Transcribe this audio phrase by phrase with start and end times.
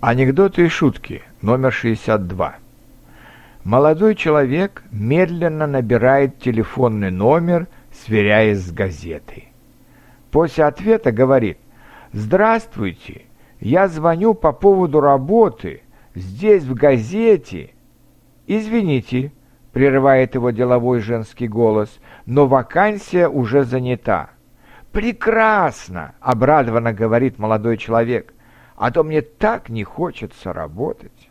[0.00, 2.54] Анекдоты и шутки, номер 62.
[3.64, 9.48] Молодой человек медленно набирает телефонный номер, сверяясь с газетой.
[10.30, 11.58] После ответа говорит
[12.12, 13.22] «Здравствуйте,
[13.58, 15.82] я звоню по поводу работы,
[16.14, 17.70] здесь в газете».
[18.46, 19.32] «Извините»,—
[19.72, 24.30] прерывает его деловой женский голос, «но вакансия уже занята».
[24.92, 28.32] «Прекрасно!»— обрадованно говорит молодой человек
[28.78, 31.28] а то мне так не хочется работать.